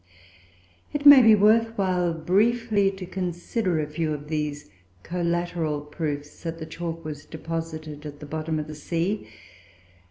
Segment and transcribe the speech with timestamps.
[0.93, 4.71] It may be worth while briefly to consider a few of these
[5.03, 9.27] collateral proofs that the chalk was deposited at the bottom of the sea.